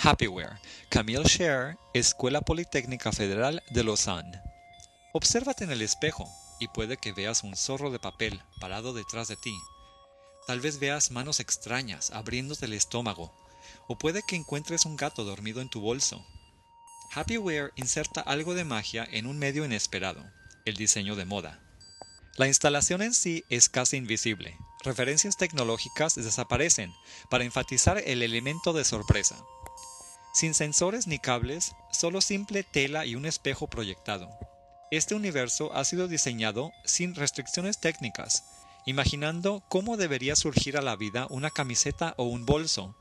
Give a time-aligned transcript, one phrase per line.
[0.00, 0.60] Happyware,
[0.90, 4.40] Camille Scher, Escuela Politécnica Federal de Lausanne.
[5.12, 9.34] Obsérvate en el espejo y puede que veas un zorro de papel parado detrás de
[9.34, 9.58] ti.
[10.46, 13.34] Tal vez veas manos extrañas abriéndote el estómago,
[13.88, 16.24] o puede que encuentres un gato dormido en tu bolso.
[17.12, 20.24] Happyware inserta algo de magia en un medio inesperado,
[20.64, 21.58] el diseño de moda.
[22.36, 24.56] La instalación en sí es casi invisible.
[24.84, 26.94] Referencias tecnológicas desaparecen
[27.30, 29.36] para enfatizar el elemento de sorpresa.
[30.38, 34.30] Sin sensores ni cables, solo simple tela y un espejo proyectado.
[34.92, 38.44] Este universo ha sido diseñado sin restricciones técnicas,
[38.86, 42.94] imaginando cómo debería surgir a la vida una camiseta o un bolso.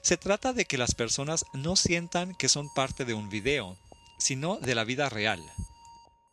[0.00, 3.76] Se trata de que las personas no sientan que son parte de un video,
[4.18, 5.44] sino de la vida real.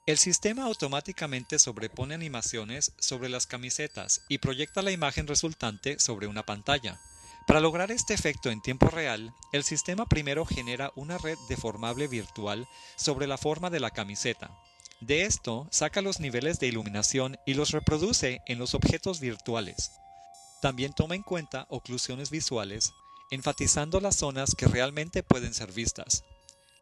[0.06, 6.44] El sistema automáticamente sobrepone animaciones sobre las camisetas y proyecta la imagen resultante sobre una
[6.44, 7.02] pantalla.
[7.48, 12.68] Para lograr este efecto en tiempo real, el sistema primero genera una red deformable virtual
[12.98, 14.52] sobre la forma de la camiseta.
[15.00, 19.92] De esto saca los niveles de iluminación y los reproduce en los objetos virtuales.
[20.62, 22.92] También toma en cuenta oclusiones visuales,
[23.32, 26.26] enfatizando las zonas que realmente pueden ser vistas.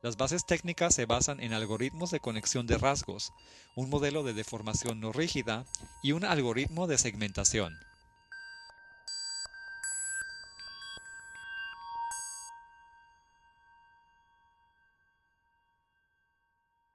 [0.02, 3.34] Las bases técnicas se basan en algoritmos de conexión de rasgos,
[3.76, 5.66] un modelo de deformación no rígida
[6.02, 7.78] y un algoritmo de segmentación.